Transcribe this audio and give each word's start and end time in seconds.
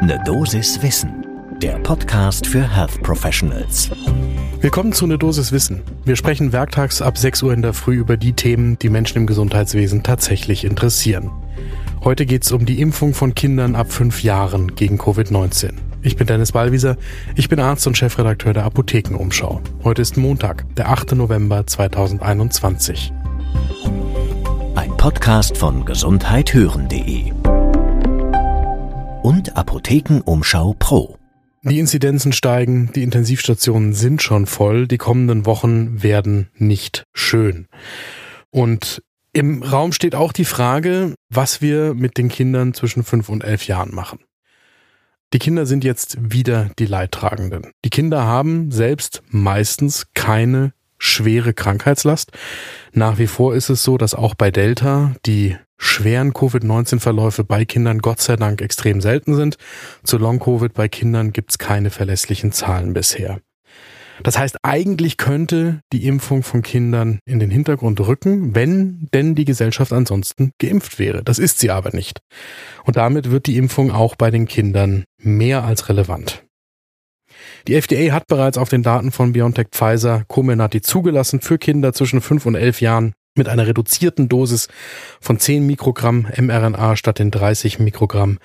Ne 0.00 0.22
Dosis 0.24 0.80
Wissen, 0.80 1.26
der 1.60 1.76
Podcast 1.80 2.46
für 2.46 2.62
Health 2.62 3.02
Professionals. 3.02 3.90
Willkommen 4.60 4.92
zu 4.92 5.08
Ne 5.08 5.18
Dosis 5.18 5.50
Wissen. 5.50 5.82
Wir 6.04 6.14
sprechen 6.14 6.52
werktags 6.52 7.02
ab 7.02 7.18
6 7.18 7.42
Uhr 7.42 7.52
in 7.52 7.62
der 7.62 7.72
Früh 7.72 7.96
über 7.96 8.16
die 8.16 8.32
Themen, 8.32 8.78
die 8.78 8.90
Menschen 8.90 9.18
im 9.18 9.26
Gesundheitswesen 9.26 10.04
tatsächlich 10.04 10.64
interessieren. 10.64 11.32
Heute 12.04 12.26
geht 12.26 12.44
es 12.44 12.52
um 12.52 12.64
die 12.64 12.80
Impfung 12.80 13.12
von 13.12 13.34
Kindern 13.34 13.74
ab 13.74 13.90
5 13.90 14.22
Jahren 14.22 14.76
gegen 14.76 15.00
Covid-19. 15.00 15.72
Ich 16.02 16.16
bin 16.16 16.28
Dennis 16.28 16.52
Ballwieser, 16.52 16.96
ich 17.34 17.48
bin 17.48 17.58
Arzt 17.58 17.86
und 17.88 17.98
Chefredakteur 17.98 18.52
der 18.52 18.64
Apothekenumschau. 18.66 19.60
Heute 19.82 20.02
ist 20.02 20.16
Montag, 20.16 20.64
der 20.76 20.90
8. 20.90 21.16
November 21.16 21.66
2021. 21.66 23.12
Ein 24.76 24.96
Podcast 24.96 25.58
von 25.58 25.84
gesundheithören.de 25.84 27.32
und 29.28 29.58
Apothekenumschau 29.58 30.74
Pro. 30.78 31.18
Die 31.62 31.78
Inzidenzen 31.78 32.32
steigen, 32.32 32.90
die 32.94 33.02
Intensivstationen 33.02 33.92
sind 33.92 34.22
schon 34.22 34.46
voll, 34.46 34.88
die 34.88 34.96
kommenden 34.96 35.44
Wochen 35.44 36.02
werden 36.02 36.48
nicht 36.54 37.04
schön. 37.12 37.66
Und 38.48 39.02
im 39.34 39.62
Raum 39.62 39.92
steht 39.92 40.14
auch 40.14 40.32
die 40.32 40.46
Frage, 40.46 41.14
was 41.28 41.60
wir 41.60 41.92
mit 41.92 42.16
den 42.16 42.30
Kindern 42.30 42.72
zwischen 42.72 43.04
fünf 43.04 43.28
und 43.28 43.44
elf 43.44 43.66
Jahren 43.66 43.94
machen. 43.94 44.20
Die 45.34 45.38
Kinder 45.38 45.66
sind 45.66 45.84
jetzt 45.84 46.16
wieder 46.18 46.70
die 46.78 46.86
Leidtragenden. 46.86 47.72
Die 47.84 47.90
Kinder 47.90 48.24
haben 48.24 48.70
selbst 48.70 49.22
meistens 49.28 50.06
keine 50.14 50.72
schwere 50.98 51.54
Krankheitslast. 51.54 52.32
Nach 52.92 53.18
wie 53.18 53.26
vor 53.26 53.54
ist 53.54 53.70
es 53.70 53.82
so, 53.82 53.98
dass 53.98 54.14
auch 54.14 54.34
bei 54.34 54.50
Delta 54.50 55.14
die 55.26 55.56
schweren 55.78 56.32
Covid-19-Verläufe 56.34 57.44
bei 57.44 57.64
Kindern 57.64 58.00
Gott 58.00 58.20
sei 58.20 58.36
Dank 58.36 58.60
extrem 58.60 59.00
selten 59.00 59.34
sind. 59.34 59.56
Zu 60.02 60.18
Long-Covid 60.18 60.74
bei 60.74 60.88
Kindern 60.88 61.32
gibt 61.32 61.52
es 61.52 61.58
keine 61.58 61.90
verlässlichen 61.90 62.52
Zahlen 62.52 62.92
bisher. 62.92 63.38
Das 64.22 64.36
heißt, 64.36 64.56
eigentlich 64.62 65.16
könnte 65.16 65.80
die 65.92 66.06
Impfung 66.06 66.42
von 66.42 66.62
Kindern 66.62 67.20
in 67.24 67.38
den 67.38 67.50
Hintergrund 67.50 68.00
rücken, 68.00 68.54
wenn 68.54 69.08
denn 69.14 69.36
die 69.36 69.44
Gesellschaft 69.44 69.92
ansonsten 69.92 70.50
geimpft 70.58 70.98
wäre. 70.98 71.22
Das 71.22 71.38
ist 71.38 71.60
sie 71.60 71.70
aber 71.70 71.90
nicht. 71.92 72.20
Und 72.84 72.96
damit 72.96 73.30
wird 73.30 73.46
die 73.46 73.56
Impfung 73.56 73.92
auch 73.92 74.16
bei 74.16 74.30
den 74.30 74.46
Kindern 74.46 75.04
mehr 75.18 75.64
als 75.64 75.88
relevant. 75.88 76.44
Die 77.66 77.74
FDA 77.74 78.12
hat 78.12 78.26
bereits 78.26 78.58
auf 78.58 78.68
den 78.68 78.82
Daten 78.82 79.10
von 79.10 79.32
BioNTech 79.32 79.68
Pfizer 79.72 80.24
Comirnaty 80.28 80.80
zugelassen 80.80 81.40
für 81.40 81.58
Kinder 81.58 81.92
zwischen 81.92 82.20
5 82.20 82.46
und 82.46 82.54
11 82.54 82.80
Jahren 82.80 83.14
mit 83.34 83.48
einer 83.48 83.66
reduzierten 83.66 84.28
Dosis 84.28 84.68
von 85.20 85.38
10 85.38 85.66
Mikrogramm 85.66 86.26
mRNA 86.36 86.96
statt 86.96 87.18
den 87.18 87.30
30 87.30 87.78
Mikrogramm 87.78 88.38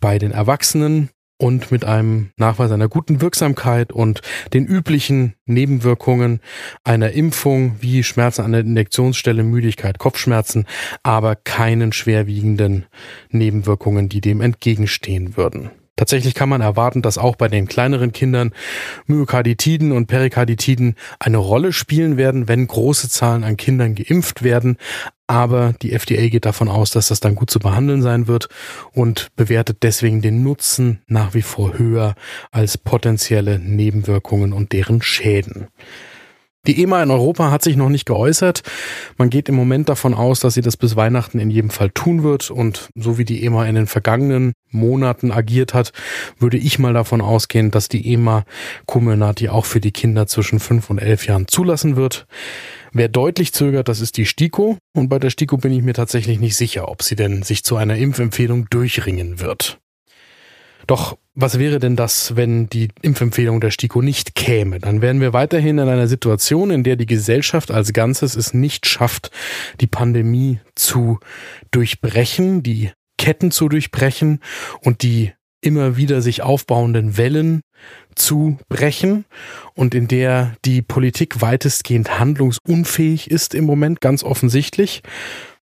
bei 0.00 0.18
den 0.18 0.30
Erwachsenen 0.30 1.10
und 1.38 1.70
mit 1.70 1.84
einem 1.84 2.30
Nachweis 2.36 2.70
einer 2.70 2.88
guten 2.88 3.20
Wirksamkeit 3.20 3.92
und 3.92 4.22
den 4.54 4.64
üblichen 4.64 5.34
Nebenwirkungen 5.44 6.40
einer 6.82 7.10
Impfung 7.10 7.76
wie 7.80 8.02
Schmerzen 8.02 8.42
an 8.42 8.52
der 8.52 8.62
Injektionsstelle, 8.62 9.42
Müdigkeit, 9.42 9.98
Kopfschmerzen, 9.98 10.66
aber 11.02 11.36
keinen 11.36 11.92
schwerwiegenden 11.92 12.86
Nebenwirkungen, 13.30 14.08
die 14.08 14.22
dem 14.22 14.40
entgegenstehen 14.40 15.36
würden. 15.36 15.70
Tatsächlich 15.96 16.34
kann 16.34 16.50
man 16.50 16.60
erwarten, 16.60 17.00
dass 17.00 17.16
auch 17.16 17.36
bei 17.36 17.48
den 17.48 17.66
kleineren 17.66 18.12
Kindern 18.12 18.52
Myokarditiden 19.06 19.92
und 19.92 20.06
Perikarditiden 20.06 20.94
eine 21.18 21.38
Rolle 21.38 21.72
spielen 21.72 22.18
werden, 22.18 22.48
wenn 22.48 22.66
große 22.66 23.08
Zahlen 23.08 23.44
an 23.44 23.56
Kindern 23.56 23.94
geimpft 23.94 24.42
werden. 24.42 24.76
Aber 25.26 25.72
die 25.80 25.92
FDA 25.92 26.28
geht 26.28 26.44
davon 26.44 26.68
aus, 26.68 26.90
dass 26.90 27.08
das 27.08 27.20
dann 27.20 27.34
gut 27.34 27.50
zu 27.50 27.58
behandeln 27.58 28.02
sein 28.02 28.28
wird 28.28 28.48
und 28.92 29.28
bewertet 29.36 29.78
deswegen 29.82 30.20
den 30.20 30.42
Nutzen 30.42 31.02
nach 31.06 31.34
wie 31.34 31.42
vor 31.42 31.78
höher 31.78 32.14
als 32.52 32.76
potenzielle 32.78 33.58
Nebenwirkungen 33.58 34.52
und 34.52 34.72
deren 34.72 35.00
Schäden. 35.00 35.68
Die 36.66 36.82
EMA 36.82 37.02
in 37.02 37.10
Europa 37.10 37.50
hat 37.50 37.62
sich 37.62 37.76
noch 37.76 37.88
nicht 37.88 38.06
geäußert. 38.06 38.62
Man 39.18 39.30
geht 39.30 39.48
im 39.48 39.54
Moment 39.54 39.88
davon 39.88 40.14
aus, 40.14 40.40
dass 40.40 40.54
sie 40.54 40.62
das 40.62 40.76
bis 40.76 40.96
Weihnachten 40.96 41.38
in 41.38 41.50
jedem 41.50 41.70
Fall 41.70 41.90
tun 41.90 42.22
wird. 42.22 42.50
Und 42.50 42.88
so 42.94 43.18
wie 43.18 43.24
die 43.24 43.44
EMA 43.44 43.66
in 43.66 43.76
den 43.76 43.86
vergangenen 43.86 44.52
Monaten 44.70 45.30
agiert 45.30 45.74
hat, 45.74 45.92
würde 46.38 46.56
ich 46.56 46.78
mal 46.78 46.92
davon 46.92 47.20
ausgehen, 47.20 47.70
dass 47.70 47.88
die 47.88 48.12
EMA 48.12 48.44
Comirnaty 48.86 49.48
auch 49.48 49.64
für 49.64 49.80
die 49.80 49.92
Kinder 49.92 50.26
zwischen 50.26 50.58
fünf 50.58 50.90
und 50.90 50.98
elf 50.98 51.26
Jahren 51.26 51.46
zulassen 51.46 51.96
wird. 51.96 52.26
Wer 52.92 53.08
deutlich 53.08 53.52
zögert, 53.52 53.88
das 53.88 54.00
ist 54.00 54.16
die 54.16 54.26
STIKO. 54.26 54.78
Und 54.94 55.08
bei 55.08 55.18
der 55.18 55.30
STIKO 55.30 55.58
bin 55.58 55.72
ich 55.72 55.82
mir 55.82 55.94
tatsächlich 55.94 56.40
nicht 56.40 56.56
sicher, 56.56 56.88
ob 56.88 57.02
sie 57.02 57.14
denn 57.14 57.42
sich 57.42 57.62
zu 57.62 57.76
einer 57.76 57.96
Impfempfehlung 57.96 58.66
durchringen 58.70 59.38
wird. 59.38 59.78
Doch 60.86 61.18
was 61.34 61.58
wäre 61.58 61.78
denn 61.78 61.96
das, 61.96 62.34
wenn 62.36 62.68
die 62.68 62.88
Impfempfehlung 63.02 63.60
der 63.60 63.70
STIKO 63.70 64.00
nicht 64.00 64.34
käme? 64.34 64.78
Dann 64.78 65.02
wären 65.02 65.20
wir 65.20 65.34
weiterhin 65.34 65.78
in 65.78 65.88
einer 65.88 66.08
Situation, 66.08 66.70
in 66.70 66.82
der 66.82 66.96
die 66.96 67.06
Gesellschaft 67.06 67.70
als 67.70 67.92
Ganzes 67.92 68.34
es 68.36 68.54
nicht 68.54 68.86
schafft, 68.86 69.30
die 69.80 69.86
Pandemie 69.86 70.60
zu 70.74 71.18
durchbrechen, 71.72 72.62
die 72.62 72.90
Ketten 73.18 73.50
zu 73.50 73.68
durchbrechen 73.68 74.40
und 74.80 75.02
die 75.02 75.32
immer 75.60 75.96
wieder 75.96 76.22
sich 76.22 76.42
aufbauenden 76.42 77.18
Wellen 77.18 77.60
zu 78.14 78.58
brechen 78.68 79.24
und 79.74 79.94
in 79.94 80.08
der 80.08 80.54
die 80.64 80.80
Politik 80.80 81.42
weitestgehend 81.42 82.18
handlungsunfähig 82.18 83.30
ist 83.30 83.54
im 83.54 83.64
Moment, 83.64 84.00
ganz 84.00 84.22
offensichtlich. 84.22 85.02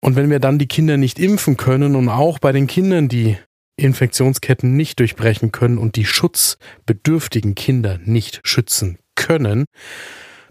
Und 0.01 0.17
wenn 0.17 0.31
wir 0.31 0.39
dann 0.39 0.59
die 0.59 0.69
Kinder 0.69 0.97
nicht 0.97 1.19
impfen 1.19 1.57
können 1.57 1.97
und 1.97 2.09
auch 2.09 2.39
bei 2.39 2.53
den 2.53 2.69
Kindern, 2.69 3.09
die 3.09 3.37
Infektionsketten 3.79 4.77
nicht 4.77 5.01
durchbrechen 5.01 5.53
können 5.53 5.79
und 5.79 5.97
die 5.97 6.05
schutzbedürftigen 6.05 7.55
Kinder 7.55 7.99
nicht 8.05 8.41
schützen 8.45 8.99
können, 9.15 9.65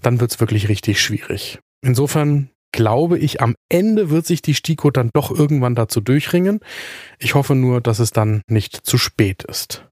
dann 0.02 0.20
wird's 0.20 0.40
wirklich 0.40 0.70
richtig 0.70 1.02
schwierig. 1.02 1.60
Insofern 1.82 2.50
glaube 2.72 3.18
ich, 3.18 3.42
am 3.42 3.56
Ende 3.70 4.10
wird 4.10 4.26
sich 4.26 4.42
die 4.42 4.54
STIKO 4.54 4.92
dann 4.92 5.10
doch 5.14 5.32
irgendwann 5.32 5.76
dazu 5.76 6.02
durchringen. 6.02 6.60
Ich 7.18 7.34
hoffe 7.34 7.56
nur, 7.56 7.82
dass 7.82 8.00
es 8.00 8.12
dann 8.12 8.42
nicht 8.48 8.86
zu 8.86 8.98
spät 8.98 9.44
ist. 9.44 9.86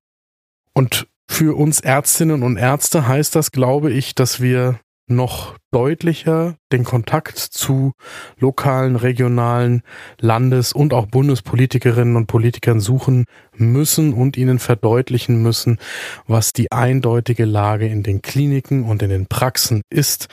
Und 0.73 1.07
für 1.29 1.57
uns 1.57 1.79
Ärztinnen 1.79 2.43
und 2.43 2.57
Ärzte 2.57 3.07
heißt 3.07 3.35
das, 3.35 3.51
glaube 3.51 3.91
ich, 3.91 4.13
dass 4.13 4.41
wir 4.41 4.79
noch 5.07 5.55
deutlicher 5.71 6.55
den 6.71 6.83
Kontakt 6.83 7.37
zu 7.37 7.93
lokalen, 8.39 8.95
regionalen, 8.95 9.81
Landes- 10.19 10.73
und 10.73 10.93
auch 10.93 11.05
Bundespolitikerinnen 11.05 12.15
und 12.15 12.27
Politikern 12.27 12.79
suchen 12.79 13.25
müssen 13.55 14.13
und 14.13 14.37
ihnen 14.37 14.59
verdeutlichen 14.59 15.41
müssen, 15.41 15.79
was 16.27 16.53
die 16.53 16.71
eindeutige 16.71 17.45
Lage 17.45 17.87
in 17.87 18.03
den 18.03 18.21
Kliniken 18.21 18.83
und 18.83 19.03
in 19.03 19.09
den 19.09 19.27
Praxen 19.27 19.81
ist. 19.89 20.27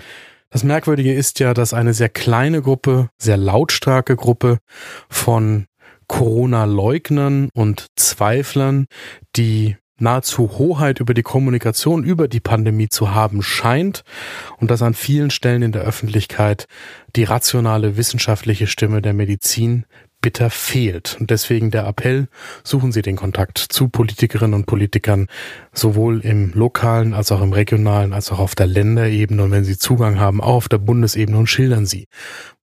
Das 0.50 0.64
Merkwürdige 0.64 1.14
ist 1.14 1.40
ja, 1.40 1.54
dass 1.54 1.72
eine 1.72 1.94
sehr 1.94 2.10
kleine 2.10 2.60
Gruppe, 2.60 3.08
sehr 3.18 3.38
lautstarke 3.38 4.16
Gruppe 4.16 4.58
von 5.08 5.66
Corona-Leugnern 6.08 7.48
und 7.54 7.86
Zweiflern, 7.96 8.86
die 9.34 9.76
nahezu 10.02 10.58
Hoheit 10.58 11.00
über 11.00 11.14
die 11.14 11.22
Kommunikation 11.22 12.04
über 12.04 12.28
die 12.28 12.40
Pandemie 12.40 12.88
zu 12.88 13.14
haben 13.14 13.42
scheint 13.42 14.04
und 14.58 14.70
dass 14.70 14.82
an 14.82 14.94
vielen 14.94 15.30
Stellen 15.30 15.62
in 15.62 15.72
der 15.72 15.82
Öffentlichkeit 15.82 16.66
die 17.16 17.24
rationale 17.24 17.96
wissenschaftliche 17.96 18.66
Stimme 18.66 19.00
der 19.00 19.14
Medizin 19.14 19.86
bitter 20.22 20.50
fehlt. 20.50 21.16
Und 21.20 21.30
deswegen 21.30 21.70
der 21.70 21.86
Appell, 21.86 22.28
suchen 22.64 22.92
Sie 22.92 23.02
den 23.02 23.16
Kontakt 23.16 23.58
zu 23.58 23.88
Politikerinnen 23.88 24.54
und 24.54 24.66
Politikern, 24.66 25.26
sowohl 25.72 26.20
im 26.20 26.52
lokalen 26.54 27.12
als 27.12 27.32
auch 27.32 27.42
im 27.42 27.52
regionalen, 27.52 28.12
als 28.12 28.30
auch 28.30 28.38
auf 28.38 28.54
der 28.54 28.68
Länderebene. 28.68 29.42
Und 29.42 29.50
wenn 29.50 29.64
Sie 29.64 29.76
Zugang 29.76 30.18
haben, 30.18 30.40
auch 30.40 30.54
auf 30.54 30.68
der 30.68 30.78
Bundesebene 30.78 31.36
und 31.36 31.48
schildern 31.48 31.86
Sie, 31.86 32.06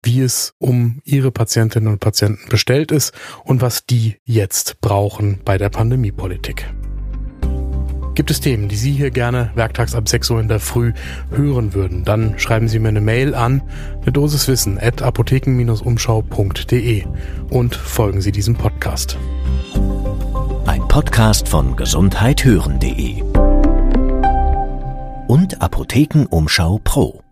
wie 0.02 0.20
es 0.20 0.54
um 0.58 1.00
Ihre 1.04 1.32
Patientinnen 1.32 1.88
und 1.88 1.98
Patienten 1.98 2.48
bestellt 2.48 2.92
ist 2.92 3.12
und 3.42 3.62
was 3.62 3.86
die 3.86 4.16
jetzt 4.24 4.80
brauchen 4.80 5.40
bei 5.44 5.58
der 5.58 5.70
Pandemiepolitik. 5.70 6.66
Gibt 8.16 8.30
es 8.30 8.40
Themen, 8.40 8.68
die 8.68 8.76
Sie 8.76 8.92
hier 8.92 9.10
gerne 9.10 9.50
werktags 9.56 9.94
ab 9.94 10.08
6 10.08 10.30
Uhr 10.30 10.40
in 10.40 10.48
der 10.48 10.58
Früh 10.58 10.94
hören 11.30 11.74
würden, 11.74 12.02
dann 12.02 12.38
schreiben 12.38 12.66
Sie 12.66 12.78
mir 12.78 12.88
eine 12.88 13.02
Mail 13.02 13.34
an 13.34 13.60
eine 14.00 14.10
Dosis 14.10 14.48
Wissen 14.48 14.78
at 14.80 15.02
apotheken-umschau.de 15.02 17.04
und 17.50 17.76
folgen 17.76 18.22
Sie 18.22 18.32
diesem 18.32 18.56
Podcast. 18.56 19.18
Ein 20.64 20.88
Podcast 20.88 21.46
von 21.46 21.76
gesundheithören.de 21.76 23.20
und 25.26 25.60
Apothekenumschau 25.60 26.80
Pro. 26.82 27.25